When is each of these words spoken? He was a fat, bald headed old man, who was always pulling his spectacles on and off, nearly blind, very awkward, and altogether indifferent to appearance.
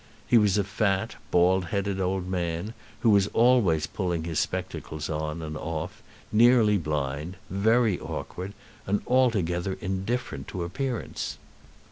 He 0.25 0.39
was 0.39 0.57
a 0.57 0.63
fat, 0.63 1.17
bald 1.29 1.65
headed 1.65 1.99
old 2.01 2.27
man, 2.27 2.73
who 3.01 3.11
was 3.11 3.27
always 3.35 3.85
pulling 3.85 4.23
his 4.23 4.39
spectacles 4.39 5.11
on 5.11 5.43
and 5.43 5.55
off, 5.55 6.01
nearly 6.31 6.79
blind, 6.79 7.37
very 7.51 7.99
awkward, 7.99 8.55
and 8.87 9.03
altogether 9.05 9.77
indifferent 9.79 10.47
to 10.47 10.63
appearance. 10.63 11.37